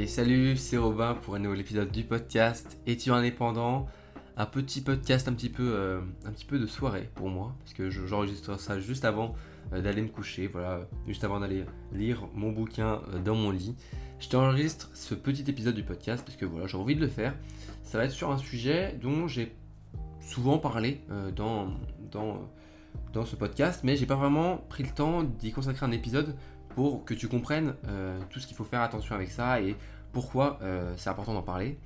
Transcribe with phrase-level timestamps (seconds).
[0.00, 3.86] Et salut, c'est Robin pour un nouvel épisode du podcast Étudiant indépendant?
[4.38, 7.74] Un petit podcast un petit peu, euh, un petit peu de soirée pour moi, parce
[7.74, 9.34] que j'enregistre ça juste avant
[9.74, 13.76] euh, d'aller me coucher, voilà, juste avant d'aller lire mon bouquin euh, dans mon lit.
[14.20, 17.34] Je t'enregistre ce petit épisode du podcast parce que voilà, j'ai envie de le faire.
[17.82, 19.54] Ça va être sur un sujet dont j'ai
[20.22, 21.02] souvent parlé
[21.36, 21.74] dans,
[22.10, 22.48] dans,
[23.12, 26.34] dans ce podcast, mais j'ai pas vraiment pris le temps d'y consacrer un épisode
[26.74, 29.76] pour que tu comprennes euh, tout ce qu'il faut faire attention avec ça et
[30.12, 31.78] pourquoi euh, c'est important d'en parler.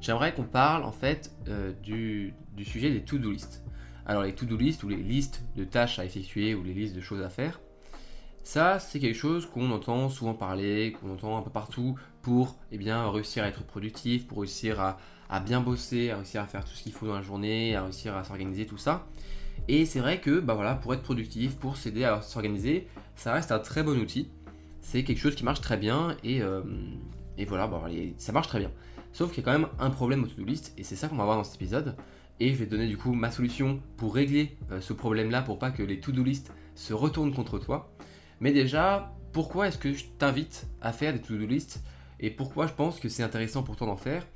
[0.00, 3.62] J'aimerais qu'on parle en fait euh, du, sujet des to-do list.
[4.06, 7.00] Alors les to-do list ou les listes de tâches à effectuer ou les listes de
[7.00, 7.60] choses à faire,
[8.42, 12.78] ça c'est quelque chose qu'on entend souvent parler, qu'on entend un peu partout pour eh
[12.78, 16.64] bien, réussir à être productif, pour réussir à, à bien bosser, à réussir à faire
[16.64, 19.06] tout ce qu'il faut dans la journée, à réussir à s'organiser, tout ça.
[19.68, 23.52] Et c'est vrai que bah voilà, pour être productif, pour s'aider à s'organiser, ça reste
[23.52, 24.28] un très bon outil.
[24.80, 26.62] C'est quelque chose qui marche très bien et, euh,
[27.46, 27.84] voilà, bah,
[28.18, 28.70] ça marche très bien.
[29.12, 31.16] Sauf qu'il y a quand même un problème au to-do list et c'est ça qu'on
[31.16, 31.96] va voir dans cet épisode.
[32.38, 35.58] Et je vais te donner du coup ma solution pour régler euh, ce problème-là pour
[35.58, 37.92] pas que les to-do list se retournent contre toi.
[38.40, 41.82] Mais déjà, pourquoi est-ce que je t'invite à faire des to-do list
[42.18, 44.26] et pourquoi je pense que c'est intéressant pour toi d'en faire?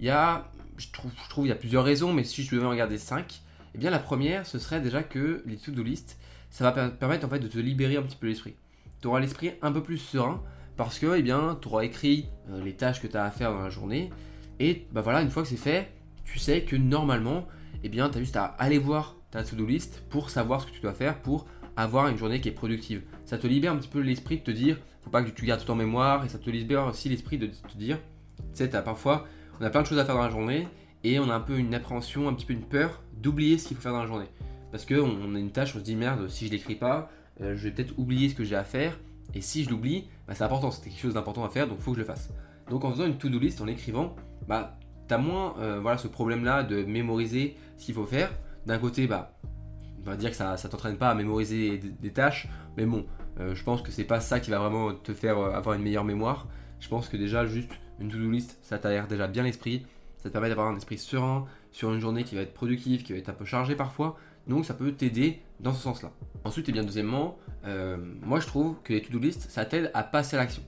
[0.00, 2.66] Il y a, je trouve, je il y a plusieurs raisons, mais si je devais
[2.66, 3.40] en regarder 5,
[3.78, 6.18] eh bien la première, ce serait déjà que les to-do list,
[6.50, 8.56] ça va permettre en fait de te libérer un petit peu l'esprit.
[9.00, 10.42] Tu auras l'esprit un peu plus serein
[10.76, 13.52] parce que eh bien, tu auras écrit euh, les tâches que tu as à faire
[13.52, 14.10] dans la journée
[14.58, 15.92] et bah voilà, une fois que c'est fait,
[16.24, 17.46] tu sais que normalement,
[17.84, 20.72] eh bien, tu as juste à aller voir ta to-do list pour savoir ce que
[20.72, 23.02] tu dois faire pour avoir une journée qui est productive.
[23.26, 25.64] Ça te libère un petit peu l'esprit de te dire, faut pas que tu gardes
[25.64, 28.00] tout en mémoire et ça te libère aussi l'esprit de te dire,
[28.38, 29.28] tu sais, parfois,
[29.60, 30.66] on a plein de choses à faire dans la journée
[31.04, 33.76] et on a un peu une appréhension, un petit peu une peur d'oublier ce qu'il
[33.76, 34.28] faut faire dans la journée.
[34.70, 37.64] Parce qu'on a une tâche, on se dit merde, si je l'écris pas, euh, je
[37.64, 38.98] vais peut-être oublier ce que j'ai à faire.
[39.34, 41.82] Et si je l'oublie, bah, c'est important, c'est quelque chose d'important à faire, donc il
[41.82, 42.30] faut que je le fasse.
[42.70, 44.14] Donc en faisant une to-do list, en l'écrivant,
[44.46, 48.30] bah, tu as moins euh, voilà, ce problème-là de mémoriser ce qu'il faut faire.
[48.66, 49.32] D'un côté, bah,
[50.00, 53.06] on va dire que ça ne t'entraîne pas à mémoriser des, tâches, mais bon,
[53.40, 56.04] euh, je pense que c'est pas ça qui va vraiment te faire avoir une meilleure
[56.04, 56.46] mémoire.
[56.80, 57.70] Je pense que déjà, juste
[58.00, 59.84] une to-do list, ça t'aère déjà bien l'esprit,
[60.18, 63.12] ça te permet d'avoir un esprit serein sur une journée qui va être productive, qui
[63.12, 64.16] va être un peu chargée parfois.
[64.46, 66.10] Donc ça peut t'aider dans ce sens-là.
[66.44, 70.02] Ensuite, et bien deuxièmement, euh, moi je trouve que les to-do list, ça t'aide à
[70.02, 70.62] passer à l'action.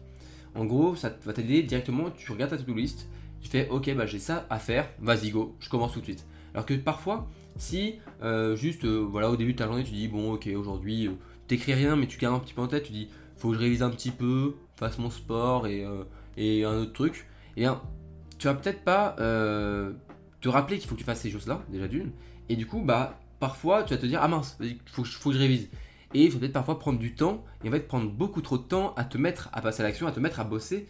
[0.55, 3.09] En gros, ça va t'aider directement, tu regardes ta to-do list,
[3.41, 6.27] tu fais ok, bah j'ai ça à faire, vas-y go, je commence tout de suite.
[6.53, 10.09] Alors que parfois, si euh, juste euh, voilà au début de ta journée, tu dis
[10.09, 11.11] bon ok, aujourd'hui,
[11.47, 13.61] t'écris rien, mais tu gardes un petit peu en tête, tu dis faut que je
[13.61, 15.87] révise un petit peu, fasse mon sport et,
[16.37, 17.81] et un autre truc, et bien
[18.39, 19.17] tu vas peut-être pas
[20.41, 22.13] te rappeler qu'il faut que tu fasses ces choses-là, déjà d'une,
[22.49, 25.37] et du coup, bah parfois tu vas te dire ah mince, il faut, faut, que
[25.37, 25.69] je révise.
[26.13, 28.65] Et il faut peut-être parfois prendre du temps, et en fait prendre beaucoup trop de
[28.65, 30.87] temps à te mettre à passer à l'action, à te mettre à bosser.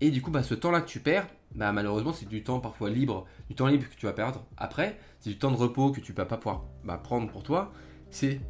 [0.00, 2.90] Et du coup, bah, ce temps-là que tu perds, bah, malheureusement, c'est du temps parfois
[2.90, 6.00] libre, du temps libre que tu vas perdre après, c'est du temps de repos que
[6.00, 7.72] tu vas pas pouvoir bah, prendre pour toi.
[8.10, 8.40] C'est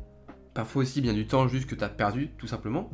[0.55, 2.89] parfois aussi bien du temps juste que tu as perdu, tout simplement,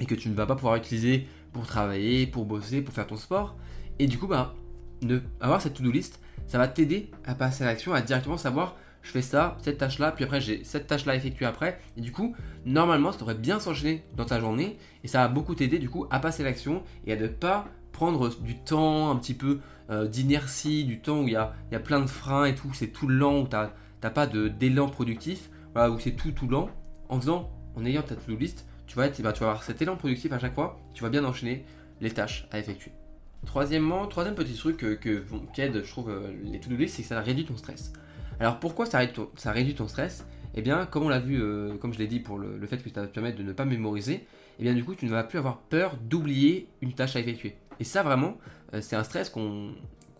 [0.00, 3.16] et que tu ne vas pas pouvoir utiliser pour travailler, pour bosser, pour faire ton
[3.16, 3.56] sport.
[3.98, 4.54] Et du coup, bah,
[5.02, 8.76] ne, avoir cette to-do list, ça va t'aider à passer à l'action, à directement savoir
[9.06, 11.78] je fais ça, cette tâche-là, puis après j'ai cette tâche-là à effectuer après.
[11.96, 12.34] Et du coup,
[12.64, 16.06] normalement, ça devrait bien s'enchaîner dans ta journée et ça va beaucoup t'aider du coup
[16.10, 20.84] à passer l'action et à ne pas prendre du temps un petit peu euh, d'inertie,
[20.84, 23.46] du temps où il y a, plein de freins et tout, c'est tout lent, où
[23.46, 26.68] tu n'as pas d'élan productif, voilà, où c'est tout tout lent.
[27.08, 29.80] En faisant, en ayant ta to-do list, tu vas, être, bah, tu vas avoir cet
[29.80, 31.64] élan productif à chaque fois, tu vas bien enchaîner
[32.00, 32.90] les tâches à effectuer.
[33.46, 35.22] Troisièmement, troisième petit truc que, que,
[35.56, 37.92] aide, je trouve, euh, les to-do c'est que ça réduit ton stress.
[38.38, 40.26] Alors pourquoi ça réduit ton, stress?
[40.54, 42.90] Eh bien, comme on l'a vu, euh, comme je l'ai dit pour le, fait que
[42.90, 44.26] ça va te permettre de ne pas mémoriser,
[44.58, 47.56] eh bien du coup, tu ne vas plus avoir peur d'oublier une tâche à effectuer.
[47.80, 48.36] Et ça, vraiment,
[48.74, 49.70] euh, c'est un stress qu'on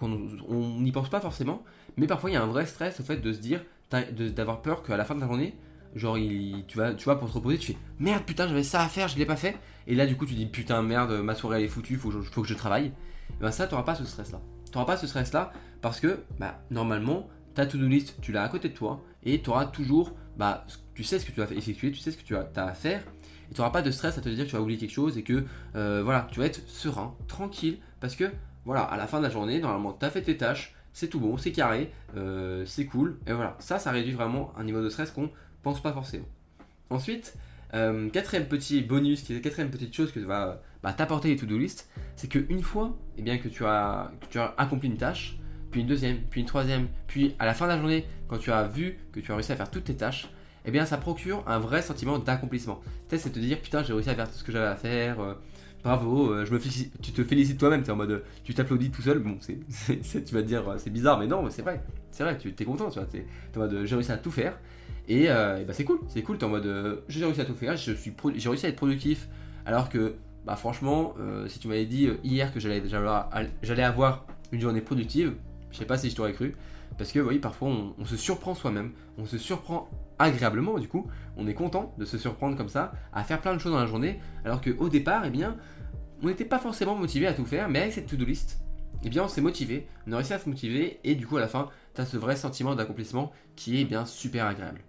[0.00, 1.62] n'y pense pas forcément,
[1.96, 3.60] mais parfois il y a un vrai stress au fait de se dire,
[3.90, 5.54] d'avoir peur qu'à la fin de la journée,
[5.94, 8.88] genre tu, vas, tu vois, pour te reposer, tu fais merde, putain, j'avais ça à
[8.88, 9.56] faire, je l'ai pas fait.
[9.86, 12.42] Et là, du coup, tu dis putain, merde, ma soirée elle est foutue, faut, faut
[12.42, 12.92] que je travaille.
[13.30, 14.40] Et bien ça, tu n'auras pas ce stress là.
[14.66, 18.42] Tu n'auras pas ce stress là parce que, bah, normalement, ta to-do list, tu l'as
[18.42, 21.50] à côté de toi et tu auras toujours, bah, tu sais ce que tu vas
[21.54, 23.02] effectuer, tu sais ce que tu as, à faire
[23.50, 25.16] et tu n'auras pas de stress à te dire que tu vas oublier quelque chose
[25.18, 25.44] et que
[25.74, 28.24] euh, voilà, tu vas être serein, tranquille parce que
[28.64, 31.20] voilà, à la fin de la journée, normalement, tu as fait tes tâches, c'est tout
[31.20, 34.88] bon, c'est carré, euh, c'est cool et voilà, ça, ça réduit vraiment un niveau de
[34.88, 35.30] stress qu'on
[35.62, 36.26] pense pas forcément.
[36.90, 37.36] Ensuite,
[37.74, 42.28] euh, quatrième petit bonus, quatrième petite chose que va bah, t'apporter les to-do list, c'est
[42.28, 45.36] qu'une fois eh bien, que, tu as, que tu as accompli une tâche,
[45.72, 48.52] puis une deuxième, puis une troisième, puis à la fin de la journée, quand tu
[48.52, 50.28] as vu que tu as réussi à faire toutes tes tâches,
[50.64, 52.80] eh ça procure un vrai sentiment d'accomplissement.
[53.08, 55.18] C'est te dire putain j'ai réussi à faire tout ce que j'avais à faire.
[55.18, 55.34] Euh,
[55.82, 56.60] bravo, euh, je me
[57.02, 59.58] tu te félicites toi-même, tu en mode, tu t'applaudis tout seul, bon, c'est,
[60.24, 62.90] tu vas te dire, c'est bizarre, mais non, c'est vrai, c'est vrai, tu es content,
[62.90, 64.56] tu vois, es en mode, j'ai réussi à tout faire,
[65.08, 67.92] et, bah c'est cool, c'est cool, es en mode, j'ai réussi à tout faire, je
[67.92, 69.28] suis j'ai réussi à être productif,
[69.64, 70.14] alors que,
[70.46, 71.14] bah franchement,
[71.48, 75.34] si tu m'avais dit hier que j'allais, avoir une journée productive,
[75.72, 76.54] je sais pas si je t'aurais cru,
[76.98, 81.06] parce que oui, parfois on, se surprend soi-même, on se surprend agréablement du coup,
[81.36, 83.86] on est content de se surprendre comme ça, à faire plein de choses dans la
[83.86, 85.56] journée, alors qu'au départ, eh bien,
[86.22, 88.60] on n'était pas forcément motivé à tout faire, mais avec cette to-do list,
[89.04, 91.40] eh bien on s'est motivé, on a réussi à se motiver, et du coup à
[91.40, 94.80] la fin, tu as ce vrai sentiment d'accomplissement qui est bien super agréable.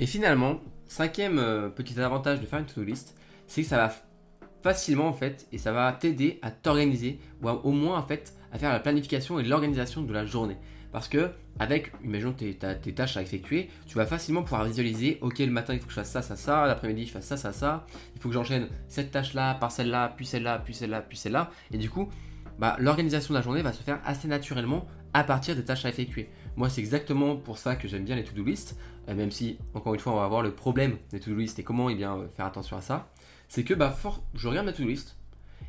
[0.00, 3.16] Et finalement, cinquième euh, petit avantage de faire une to-do list,
[3.46, 3.92] c'est que ça va
[4.64, 8.58] facilement en fait, et ça va t'aider à t'organiser, ou au moins en fait à
[8.58, 10.56] faire la planification et l'organisation de la journée.
[10.90, 15.40] Parce que, avec, imaginons tes, tes, tâches à effectuer, tu vas facilement pouvoir visualiser, ok,
[15.40, 17.52] le matin il faut que je fasse ça, ça, ça, l'après-midi je fasse ça, ça,
[17.52, 17.84] ça,
[18.14, 21.76] il faut que j'enchaîne cette tâche-là, par celle-là, puis celle-là, puis celle-là, puis celle-là, et
[21.76, 22.08] du coup,
[22.58, 25.90] bah, l'organisation de la journée va se faire assez naturellement à partir des tâches à
[25.90, 26.30] effectuer.
[26.56, 28.78] Moi, c'est exactement pour ça que j'aime bien les to-do list,
[29.08, 31.64] euh, même si, encore une fois, on va voir le problème des to-do list et
[31.64, 33.10] comment eh bien, euh, faire attention à ça.
[33.48, 33.96] C'est que bah,
[34.34, 35.16] je regarde ma to-do list,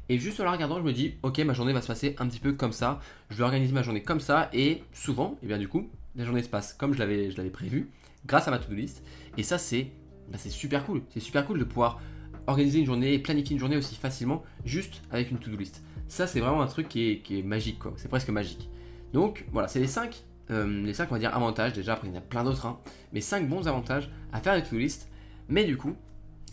[0.10, 2.28] et juste en la regardant, je me dis, ok, ma journée va se passer un
[2.28, 3.00] petit peu comme ça.
[3.30, 4.50] Je vais organiser ma journée comme ça.
[4.54, 7.90] Et souvent, et eh bien du coup, la journée se passe comme je l'avais, prévu,
[8.26, 9.04] grâce à ma to-do list.
[9.38, 9.88] Et ça, c'est,
[10.30, 11.02] bah, c'est super cool.
[11.10, 12.00] C'est super cool de pouvoir
[12.48, 15.84] organiser une journée, planifier une journée aussi facilement, juste avec une to-do list.
[16.08, 17.94] Ça, c'est vraiment un truc qui est, magique, quoi.
[17.98, 18.70] C'est presque magique.
[19.12, 21.74] Donc voilà, c'est les 5 euh, les 5 on va dire avantages.
[21.74, 22.80] Déjà, après, il y en a plein d'autres, hein.
[23.12, 25.10] mais 5 bons avantages à faire une to-do list.
[25.50, 25.96] Mais du coup,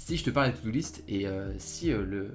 [0.05, 2.29] si je te parle des to-do list et euh, si euh,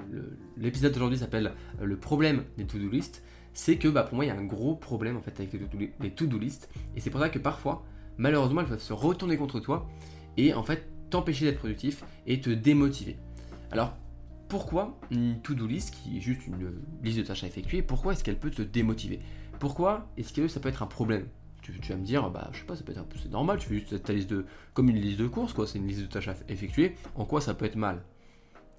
[0.56, 3.24] l'épisode d'aujourd'hui s'appelle euh, le problème des to-do list,
[3.54, 5.52] c'est que bah, pour moi il y a un gros problème en fait avec
[6.00, 6.70] les to-do list.
[6.96, 7.84] Et c'est pour ça que parfois
[8.16, 9.86] malheureusement elles peuvent se retourner contre toi
[10.38, 13.18] et en fait t'empêcher d'être productif et te démotiver.
[13.72, 13.98] Alors
[14.48, 16.72] pourquoi une to-do list qui est juste une
[17.04, 19.20] liste de tâches à effectuer, pourquoi est-ce qu'elle peut te démotiver?
[19.60, 21.26] Pourquoi est-ce que ça peut être un problème?
[21.72, 23.76] Tu, vas me dire, bah je sais pas, ça peut être c'est normal, tu fais
[23.76, 26.28] juste ta liste de, comme une liste de courses, quoi, c'est une liste de tâches
[26.28, 28.04] à effectuer, en quoi ça peut être mal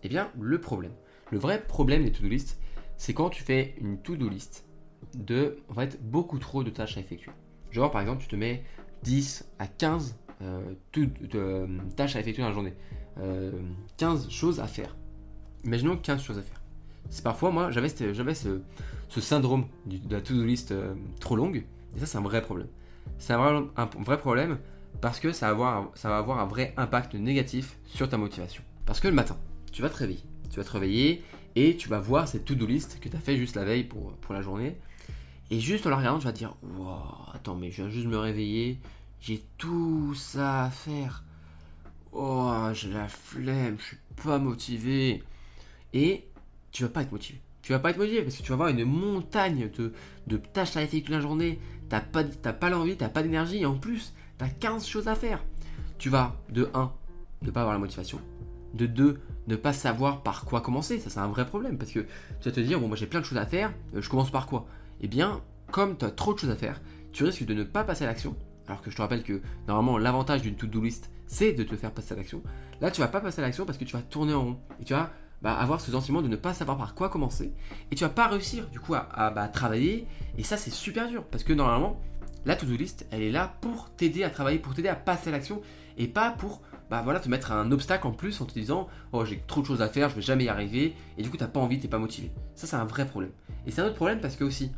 [0.02, 0.92] Eh bien, le problème,
[1.30, 2.58] le vrai problème des to-do list,
[2.96, 4.66] c'est quand tu fais une to-do list
[5.14, 7.32] de, en fait, beaucoup trop de tâches à effectuer.
[7.70, 8.64] Genre, par exemple, tu te mets
[9.02, 10.74] 10 à 15 euh,
[11.34, 12.74] euh, tâches à effectuer dans la journée,
[13.96, 14.96] 15 euh, choses à faire.
[15.64, 16.60] Imaginons 15 choses à faire.
[17.10, 18.60] C'est parfois, moi, j'avais, j'avais ce,
[19.20, 20.74] syndrome de la to-do list
[21.20, 21.64] trop longue,
[21.96, 22.68] et ça, c'est un vrai problème.
[23.18, 23.68] C'est un,
[24.00, 24.58] vrai problème
[25.00, 28.62] parce que ça va, avoir, un vrai impact négatif sur ta motivation.
[28.86, 29.36] Parce que le matin,
[29.72, 30.22] tu vas te réveiller.
[30.50, 31.22] Tu vas te réveiller
[31.56, 34.12] et tu vas voir cette to-do list que tu as fait juste la veille pour,
[34.14, 34.76] pour la journée.
[35.50, 38.06] Et juste en la regardant, tu vas te dire Wow, attends, mais je viens juste
[38.06, 38.78] me réveiller.
[39.20, 41.24] J'ai tout ça à faire.
[42.12, 45.22] Oh, j'ai la flemme, je suis pas motivé.
[45.92, 46.24] Et
[46.72, 47.40] tu vas pas être motivé.
[47.68, 49.68] Tu vas pas être motivé parce que tu vas avoir une montagne
[50.26, 51.58] de, tâches à effectuer la journée,
[51.90, 55.44] t'as pas, pas l'envie, t'as pas d'énergie, et en plus, t'as 15 choses à faire.
[55.98, 56.90] Tu vas, de 1,
[57.42, 58.22] ne pas avoir la motivation.
[58.72, 60.98] De 2, ne pas savoir par quoi commencer.
[60.98, 62.06] Ça, c'est un vrai problème, parce que
[62.40, 64.30] tu vas te dire, bon, moi j'ai plein de choses à faire, euh, je commence
[64.30, 64.66] par quoi?
[65.02, 66.80] Eh bien, comme tu as trop de choses à faire,
[67.12, 68.34] tu risques de ne pas passer à l'action.
[68.66, 71.92] Alors que je te rappelle que normalement l'avantage d'une to-do list, c'est de te faire
[71.92, 72.42] passer à l'action.
[72.80, 74.58] Là, tu vas pas passer à l'action parce que tu vas tourner en rond.
[74.80, 77.52] Et tu vas bah, avoir ce sentiment de ne pas savoir par quoi commencer.
[77.90, 80.06] Et tu vas pas réussir du coup à, bah, travailler.
[80.36, 81.24] Et ça, c'est super dur.
[81.24, 82.00] Parce que normalement,
[82.44, 85.32] la to-do list, elle est là pour t'aider à travailler, pour t'aider à passer à
[85.32, 85.60] l'action.
[85.96, 89.24] Et pas pour bah, voilà, te mettre un obstacle en plus en te disant Oh,
[89.24, 90.94] j'ai trop de choses à faire, je vais jamais y arriver.
[91.16, 92.30] Et du coup, t'as pas envie, t'es pas motivé.
[92.54, 93.32] Ça, c'est un vrai problème.
[93.66, 94.72] Et c'est un autre problème parce que aussi,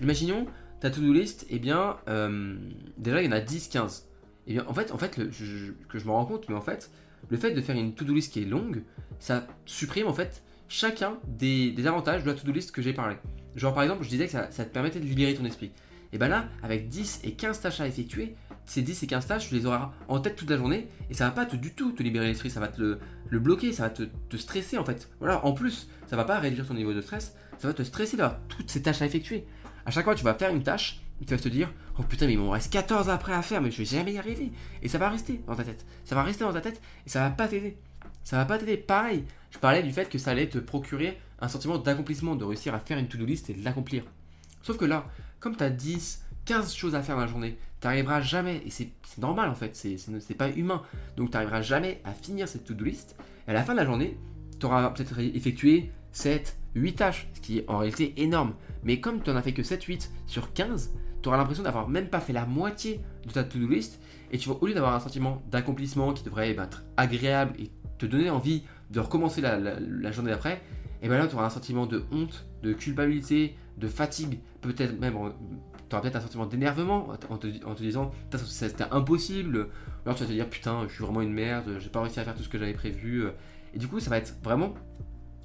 [0.00, 0.46] imaginons
[0.80, 2.56] ta to-do list, et eh bien, euh,
[2.96, 4.08] déjà, il y en a 10, 15.
[4.46, 6.90] Et bien, en fait, en fait que je me rends compte, mais en fait,
[7.28, 8.82] le fait de faire une to-do list qui est longue,
[9.18, 13.16] ça supprime en fait chacun des, avantages de la to-do list que j'ai parlé.
[13.56, 15.72] Genre par exemple, je disais que ça, te permettait de libérer ton esprit.
[16.12, 18.34] Et ben là, avec 10 et 15 tâches à effectuer,
[18.64, 21.24] ces 10 et 15 tâches, tu les auras en tête toute la journée et ça
[21.24, 24.36] va pas du tout te libérer l'esprit, ça va te le, bloquer, ça va te,
[24.36, 25.08] stresser en fait.
[25.18, 28.16] Voilà, en plus, ça va pas réduire ton niveau de stress, ça va te stresser
[28.16, 29.44] d'avoir toutes ces tâches à effectuer.
[29.86, 32.34] À chaque fois, tu vas faire une tâche, tu vas te dire Oh putain, mais
[32.34, 34.52] il m'en reste 14 après à faire, mais je vais jamais y arriver.
[34.82, 35.84] Et ça va rester dans ta tête.
[36.04, 37.76] Ça va rester dans ta tête et ça va pas t'aider.
[38.24, 38.76] Ça va pas t'aider.
[38.76, 42.74] Pareil, je parlais du fait que ça allait te procurer un sentiment d'accomplissement, de réussir
[42.74, 44.04] à faire une to-do list et de l'accomplir.
[44.62, 45.06] Sauf que là,
[45.40, 48.70] comme tu as 10, 15 choses à faire dans la journée, tu n'arriveras jamais, et
[48.70, 50.82] c'est normal en fait, c'est pas humain,
[51.16, 53.16] donc tu n'arriveras jamais à finir cette to-do list.
[53.46, 54.18] Et à la fin de la journée,
[54.58, 58.54] tu auras peut-être effectué 7, 8 tâches, ce qui est en réalité énorme.
[58.84, 61.88] Mais comme tu n'en as fait que 7, 8 sur 15, tu auras l'impression d'avoir
[61.88, 64.00] même pas fait la moitié de ta to-do list,
[64.32, 68.06] et tu vas, au lieu d'avoir un sentiment d'accomplissement qui devrait être agréable et te
[68.06, 70.62] donner envie de recommencer la, journée d'après,
[71.02, 75.14] et bien là tu auras un sentiment de honte, de culpabilité, de fatigue, peut-être même,
[75.88, 79.68] tu auras peut-être un sentiment d'énervement en te, en te disant c'était impossible,
[80.04, 82.24] alors tu vas te dire putain je suis vraiment une merde, j'ai pas réussi à
[82.24, 83.24] faire tout ce que j'avais prévu,
[83.74, 84.74] et du coup ça va être vraiment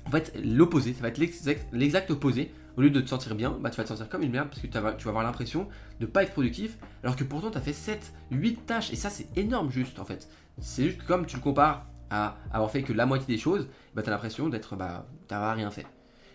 [0.05, 2.51] en fait l'opposé, ça va être l'exact opposé.
[2.77, 4.61] Au lieu de te sentir bien, bah, tu vas te sentir comme une merde parce
[4.61, 5.69] que tu vas, avoir l'impression
[6.01, 9.09] de pas être productif alors que pourtant tu as fait 7, 8 tâches et ça
[9.09, 10.27] c'est énorme juste en fait.
[10.59, 13.67] C'est juste que comme tu le compares à avoir fait que la moitié des choses,
[13.93, 15.85] bah, tu as l'impression d'être bah, d'avoir rien fait.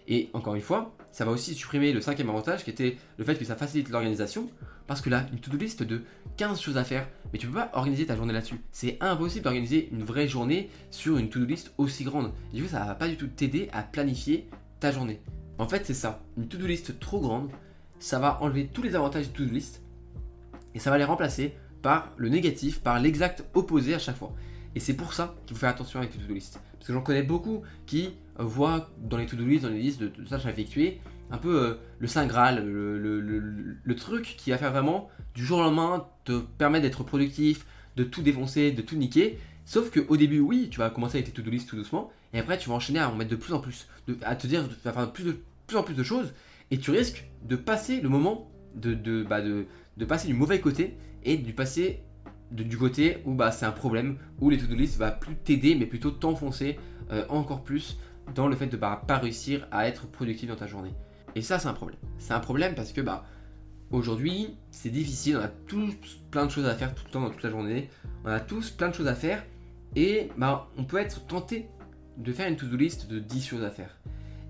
[0.09, 3.37] Et encore une fois, ça va aussi supprimer le cinquième avantage qui était le fait
[3.37, 4.51] que ça facilite l'organisation.
[4.91, 6.03] Parce que là, une to-do list de
[6.37, 8.57] 15 choses à faire, mais tu peux pas organiser ta journée là-dessus.
[8.73, 12.33] C'est impossible d'organiser une vraie journée sur une to-do list aussi grande.
[12.53, 14.49] du coup, ça va pas du tout t'aider à planifier
[14.81, 15.21] ta journée.
[15.59, 16.25] En fait, c'est ça.
[16.37, 17.51] Une to-do list trop grande,
[18.01, 19.81] ça va enlever tous les avantages de to-do list
[20.75, 24.33] et ça va les remplacer par le négatif, par l'exact opposé à chaque fois.
[24.75, 26.59] Et c'est pour ça qu'il faut faire attention avec les to-do list.
[26.73, 30.09] Parce que j'en connais beaucoup qui voient dans les to-do list, dans les listes de,
[30.09, 35.09] tâches à effectuer, un peu euh, le Saint Graal, le, truc qui va faire vraiment
[35.35, 39.39] du jour au lendemain te permettre d'être productif, de tout défoncer, de tout niquer.
[39.65, 42.59] Sauf qu'au début, oui, tu vas commencer avec tes to-do list tout doucement, et après
[42.59, 43.89] tu vas enchaîner à en mettre de plus en plus,
[44.23, 46.33] à te dire, de faire plus, de, plus en plus de choses,
[46.71, 50.61] et tu risques de passer le moment de, de, bah de, de passer du mauvais
[50.61, 52.01] côté et du passer
[52.51, 55.87] du côté où bah, c'est un problème, où les to-do list va plus t'aider, mais
[55.87, 56.79] plutôt t'enfoncer
[57.13, 57.99] euh, encore plus
[58.35, 60.93] dans le fait de bah, pas réussir à être productif dans ta journée.
[61.35, 61.99] Et ça, c'est un problème.
[62.19, 63.25] C'est un problème parce que bah,
[63.91, 65.95] aujourd'hui, c'est difficile, on a tous
[66.31, 67.91] plein de choses à faire tout le temps dans toute la journée,
[68.25, 69.45] on a tous plein de choses à faire,
[69.97, 71.69] et bah, on peut être tenté
[72.17, 73.97] de faire une to-do list de 10 choses à faire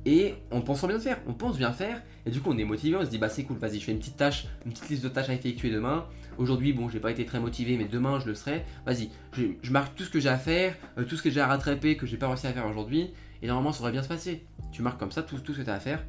[0.06, 2.96] et on pense bien faire, on pense bien faire, et du coup on est motivé,
[2.96, 5.04] on se dit bah c'est cool, vas-y je fais une petite tâche, une petite liste
[5.04, 6.06] de tâches à effectuer demain.
[6.38, 8.64] Aujourd'hui bon j'ai pas été très motivé mais demain je le serai.
[8.86, 11.46] Vas-y, je, marque tout ce que j'ai à faire, euh, tout ce que j'ai à
[11.46, 13.10] rattraper que j'ai pas réussi à faire aujourd'hui,
[13.42, 14.42] et normalement ça aurait bien se passer.
[14.72, 16.02] Tu marques comme ça tout, tout ce que tu as à faire,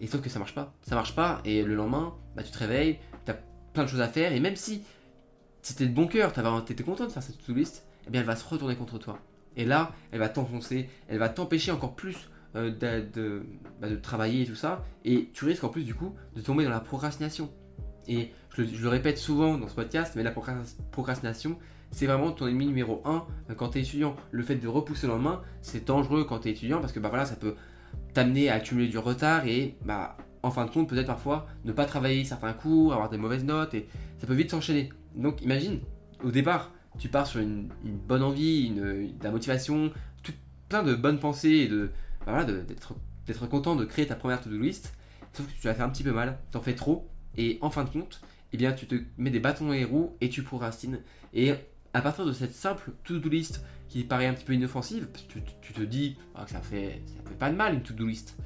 [0.00, 0.74] et sauf que ça marche pas.
[0.82, 3.38] Ça marche pas, et le lendemain, bah tu te réveilles, tu as
[3.72, 4.82] plein de choses à faire, et même si
[5.62, 8.26] c'était de bon cœur, tu étais content de faire cette to-do list, eh bien elle
[8.26, 9.18] va se retourner contre toi.
[9.56, 12.70] Et là, elle va t'enfoncer, elle va t'empêcher encore plus euh,
[13.80, 16.64] bah, de, travailler et tout ça, et tu risques en plus du coup de tomber
[16.64, 17.50] dans la procrastination.
[18.06, 21.58] Et je le, répète souvent dans ce podcast, mais la procrastination,
[21.90, 24.16] c'est vraiment ton ennemi numéro 1 euh, quand tu es étudiant.
[24.30, 27.08] Le fait de repousser le lendemain, c'est dangereux quand tu es étudiant parce que bah
[27.08, 27.54] voilà, ça peut
[28.14, 31.84] t'amener à accumuler du retard et bah en fin de compte peut-être parfois ne pas
[31.84, 33.88] travailler certains cours, avoir des mauvaises notes et
[34.18, 34.90] ça peut vite s'enchaîner.
[35.14, 35.80] Donc imagine,
[36.22, 40.32] au départ, tu pars sur une, bonne envie, une, de la motivation, tout,
[40.68, 41.90] plein de bonnes pensées et de,
[42.26, 44.94] bah d'être content de créer ta première to-do list,
[45.32, 47.84] sauf que tu vas faire un petit peu mal, t'en fais trop, et en fin
[47.84, 48.20] de compte,
[48.52, 51.00] eh bien tu te mets des bâtons dans les roues et tu procrastines.
[51.34, 51.52] Et
[51.94, 55.82] à partir de cette simple to-do list qui paraît un petit peu inoffensive, tu, te
[55.82, 58.36] dis ah, que ça fait, ça fait pas de mal une to-do list.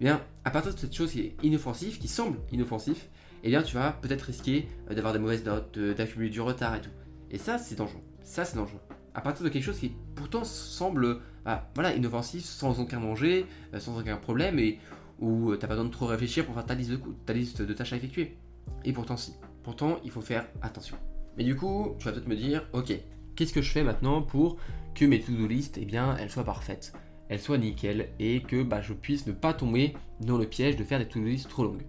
[0.00, 3.08] Eh bien, à partir de cette chose qui est inoffensive, qui semble inoffensif,
[3.42, 6.80] eh bien tu vas peut-être risquer euh, d'avoir des mauvaises notes, d'accumuler du retard et
[6.80, 6.90] tout.
[7.30, 8.02] Et ça, c'est dangereux.
[8.22, 8.80] Ça, c'est dangereux.
[9.14, 13.80] À partir de quelque chose qui pourtant semble bah, voilà, inoffensif, sans aucun danger, euh,
[13.80, 14.78] sans aucun problème, et
[15.18, 17.62] où euh, t'as pas besoin de trop réfléchir pour faire ta liste, de, ta liste
[17.62, 18.36] de tâches à effectuer.
[18.84, 19.34] Et pourtant si.
[19.62, 20.96] Pourtant, il faut faire attention.
[21.36, 22.92] Mais du coup, tu vas peut-être me dire, ok,
[23.40, 24.58] qu'est-ce que je fais maintenant pour
[24.94, 26.92] que mes to-do list, eh bien, elles soient parfaites,
[27.30, 30.84] elles soient nickel, et que bah, je puisse ne pas tomber dans le piège de
[30.84, 31.86] faire des to-do list trop longues.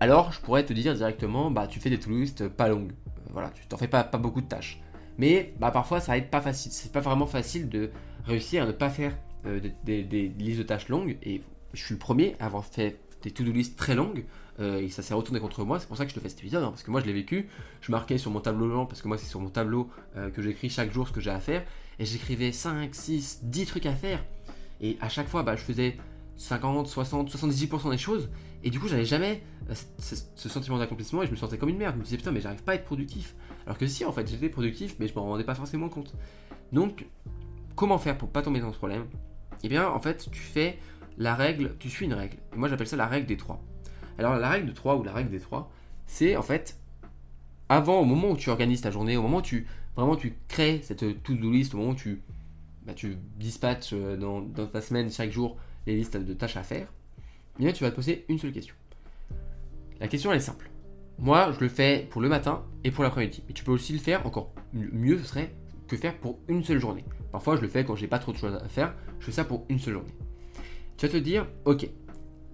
[0.00, 2.92] Alors, je pourrais te dire directement, bah, tu fais des to-do list pas longues.
[2.92, 4.80] Euh, voilà, tu t'en fais pas, beaucoup de tâches.
[5.18, 6.72] Mais bah, parfois, ça va être pas facile.
[6.72, 7.90] C'est pas vraiment facile de
[8.24, 9.12] réussir à ne pas faire
[9.44, 11.18] euh, des, listes de tâches longues.
[11.22, 11.42] Et
[11.74, 14.24] je suis le premier à avoir fait des to-do list très longues.
[14.60, 15.78] Euh, et ça s'est retourné contre moi.
[15.78, 16.64] C'est pour ça que je te fais cet épisode.
[16.64, 17.48] Hein, parce que moi, je l'ai vécu.
[17.80, 18.86] Je marquais sur mon tableau blanc.
[18.86, 21.30] Parce que moi, c'est sur mon tableau euh, que j'écris chaque jour ce que j'ai
[21.30, 21.64] à faire.
[21.98, 24.24] Et j'écrivais 5, 6, 10 trucs à faire.
[24.80, 25.96] Et à chaque fois, bah, je faisais
[26.36, 28.30] 50, 60, 78% des choses.
[28.64, 29.42] Et du coup, j'avais jamais
[29.98, 31.94] ce, sentiment d'accomplissement et je me sentais comme une merde.
[31.94, 33.34] Je me disais putain, mais j'arrive pas à être productif.
[33.66, 36.14] Alors que si, en fait, j'étais productif, mais je m'en rendais pas forcément compte.
[36.72, 37.06] Donc,
[37.78, 39.04] Comment faire pour pas tomber dans ce problème?
[39.62, 40.80] Eh bien, en fait, tu fais
[41.18, 42.38] la règle, tu suis une règle.
[42.54, 43.62] Et moi, j'appelle ça la règle des trois.
[44.18, 45.70] Alors, la règle de 3 ou la règle des trois,
[46.06, 46.76] c'est en fait,
[47.68, 50.80] avant, au moment où tu organises ta journée, au moment où tu vraiment tu crées
[50.82, 52.22] cette to-do list, au moment où tu,
[52.84, 55.56] bah, tu dispatches euh, dans, ta semaine chaque jour
[55.86, 56.86] les listes de tâches à faire,
[57.60, 58.74] eh tu vas te poser une seule question.
[60.00, 60.70] La question, elle est simple.
[61.18, 63.42] Moi, je le fais pour le matin et pour l'après-midi.
[63.48, 65.52] Mais tu peux aussi le faire encore mieux, ce serait
[65.88, 67.04] que faire pour une seule journée.
[67.32, 68.94] Parfois, je le fais quand j'ai pas trop de choses à faire.
[69.18, 70.14] Je fais ça pour une seule journée.
[70.98, 71.88] Tu vas te dire, ok,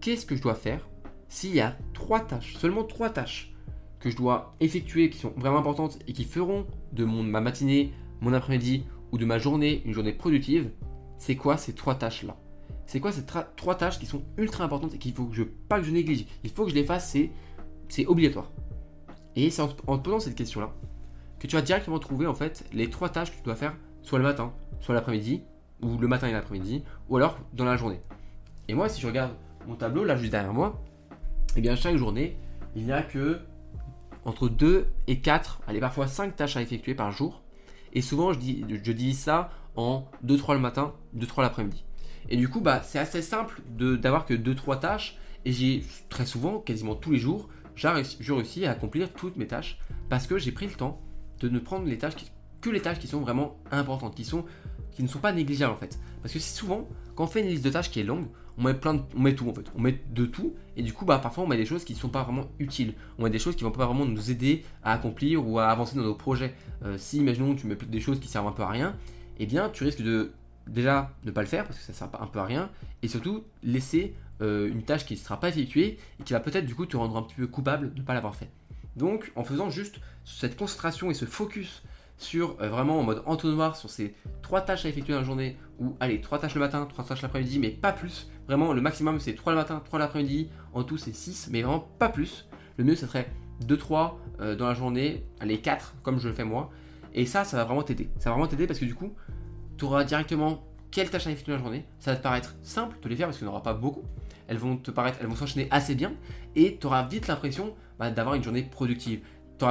[0.03, 0.87] qu'est-ce que je dois faire
[1.31, 3.55] s'il y a trois tâches, seulement trois tâches
[4.01, 8.35] que je dois effectuer qui sont vraiment importantes et qui feront de ma matinée, mon
[8.35, 10.71] après-midi ou de ma journée une journée productive
[11.17, 12.37] C'est quoi ces trois tâches-là?
[12.85, 13.25] C'est quoi ces
[13.57, 16.27] trois tâches qui sont ultra importantes et qu'il faut que je pas que je néglige?
[16.45, 17.17] Il faut que je les fasse,
[17.89, 18.53] c'est obligatoire.
[19.37, 20.71] Et c'est en, te posant cette question-là
[21.39, 24.19] que tu vas directement trouver en fait les trois tâches que tu dois faire soit
[24.19, 25.41] le matin, soit l'après-midi,
[25.81, 28.01] ou le matin et l'après-midi, ou alors dans la journée.
[28.69, 29.33] Et moi, si je regarde
[29.67, 30.83] mon tableau là juste derrière moi,
[31.57, 32.37] eh bien chaque journée,
[32.75, 33.41] il n'y a que
[34.25, 37.43] entre 2 et 4, allez parfois 5 tâches à effectuer par jour.
[37.93, 41.85] Et souvent, je dis, je ça en 2-3 le matin, 2-3 l'après-midi.
[42.29, 45.19] Et du coup, bah, c'est assez simple d'avoir que 2-3 tâches.
[45.45, 49.79] Et j'ai très souvent, quasiment tous les jours, j'ai réussi à accomplir toutes mes tâches
[50.09, 51.01] parce que j'ai pris le temps
[51.41, 52.15] de ne prendre les tâches
[52.61, 54.45] que les tâches qui sont vraiment importantes, qui, sont,
[54.93, 55.99] qui ne sont pas négligeables en fait.
[56.23, 58.27] Parce que souvent, quand on fait une liste de tâches qui est longue,
[58.59, 59.71] on met, on met tout en fait.
[59.77, 60.55] On met de tout.
[60.77, 62.95] Et du coup, bah, parfois, on met des choses qui ne sont pas vraiment utiles.
[63.19, 65.97] On met des choses qui vont pas vraiment nous aider à accomplir ou à avancer
[65.97, 66.55] dans nos projets.
[66.85, 68.97] Euh, si, imaginons, tu mets des choses qui servent un peu à rien,
[69.39, 70.33] eh bien, tu risques de
[70.67, 72.71] déjà ne pas le faire parce que ça ne sert un peu à rien.
[73.03, 76.67] Et surtout, laisser euh, une tâche qui ne sera pas effectuée et qui va peut-être
[76.67, 78.51] du coup te rendre un petit peu coupable de ne pas l'avoir fait.
[78.97, 81.83] Donc, en faisant juste cette concentration et ce focus
[82.17, 85.57] sur euh, vraiment en mode entonnoir sur ces trois tâches à effectuer dans la journée,
[85.79, 88.31] ou allez, trois tâches le matin, trois tâches l'après-midi, mais pas plus.
[88.47, 91.89] Vraiment, le maximum c'est trois le matin, trois l'après-midi, en tout c'est 6, mais vraiment
[91.99, 92.49] pas plus.
[92.77, 93.31] Le mieux, ce serait
[93.67, 96.71] 2-3 euh, dans la journée, allez, 4 comme je le fais moi.
[97.15, 98.11] Et ça, ça va vraiment t'aider.
[98.19, 99.13] Ça va vraiment t'aider parce que du coup,
[99.77, 101.85] tu auras directement quelles tâches à effectuer dans la journée.
[101.99, 104.03] Ça va te paraître simple de les faire parce qu'il n'y en aura pas beaucoup.
[104.47, 106.13] Elles vont te paraître, elles vont s'enchaîner assez bien
[106.55, 109.21] et tu auras vite l'impression bah, d'avoir une journée productive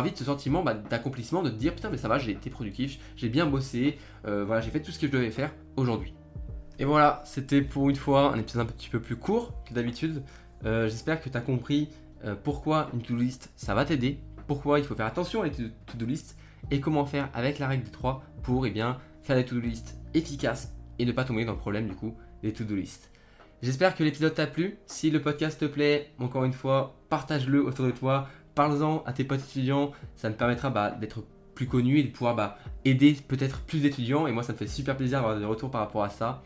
[0.01, 3.00] vite ce sentiment bah, d'accomplissement, de te dire putain mais ça va, j'ai été productif,
[3.15, 6.13] j'ai bien bossé, euh, voilà, j'ai fait tout ce que je devais faire aujourd'hui.
[6.79, 10.23] Et voilà, c'était pour une fois un épisode un petit peu plus court que d'habitude.
[10.65, 11.89] Euh, j'espère que tu as compris
[12.25, 15.51] euh, pourquoi une to-do list ça va t'aider, pourquoi il faut faire attention à les
[15.51, 16.38] to-do list
[16.71, 19.97] et comment faire avec la règle des 3 pour eh bien, faire des to-do list
[20.13, 23.12] efficaces et ne pas tomber dans le problème du coup des to-do list.
[23.63, 24.77] J'espère que l'épisode t'a plu.
[24.88, 29.24] Si le podcast te plaît, encore une fois, partage-le autour de toi parle-en à tes
[29.24, 31.24] potes étudiants, ça me permettra bah, d'être
[31.56, 34.28] plus connu et de pouvoir bah, aider peut-être plus d'étudiants.
[34.28, 36.44] Et moi, ça me fait super plaisir d'avoir des retours par rapport à ça.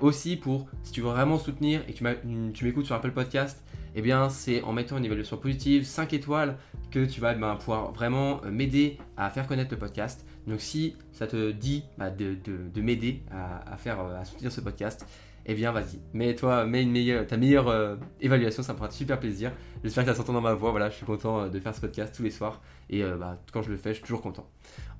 [0.00, 3.62] Aussi, pour si tu veux vraiment soutenir et que tu m'écoutes sur Apple Podcast,
[3.94, 6.56] eh bien, c'est en mettant une évaluation positive, 5 étoiles,
[6.90, 10.24] que tu vas bah, pouvoir vraiment euh, m'aider à faire connaître le podcast.
[10.46, 15.06] Donc, si ça te dit de, m'aider à, faire, euh, à soutenir ce podcast,
[15.50, 19.18] eh bien vas-y, mets-toi, mets une meilleure, ta meilleure euh, évaluation, ça me fera super
[19.18, 19.50] plaisir.
[19.82, 21.80] J'espère que ça s'entend dans ma voix, voilà, je suis content euh, de faire ce
[21.80, 24.46] podcast tous les soirs et euh, bah, quand je le fais, je suis toujours content.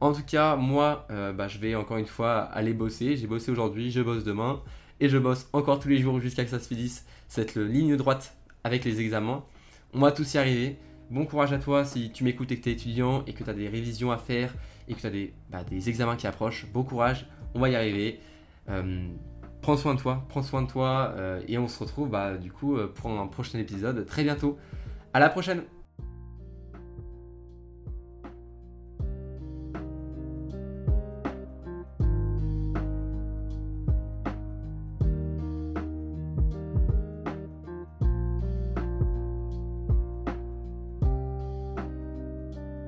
[0.00, 3.16] En tout cas, moi, bah, je vais encore une fois aller bosser.
[3.16, 4.62] J'ai bossé aujourd'hui, je bosse demain
[5.00, 8.34] et je bosse encore tous les jours jusqu'à que ça se finisse cette ligne droite
[8.64, 9.44] avec les examens.
[9.92, 10.78] On va tous y arriver.
[11.10, 13.50] Bon courage à toi si tu m'écoutes et que tu es étudiant et que tu
[13.50, 14.54] as des révisions à faire
[14.88, 15.10] et que tu as
[15.50, 16.66] bah, des, examens qui approchent.
[16.72, 18.20] Bon courage, on va y arriver
[19.68, 22.50] prends soin de toi, prends soin de toi, euh, et on se retrouve bah, du
[22.50, 24.56] coup euh, pour un prochain épisode très bientôt.
[25.12, 25.62] À la prochaine